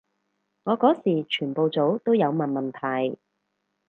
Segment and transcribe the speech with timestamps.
[0.63, 3.19] 我嗰時全部組都有問問題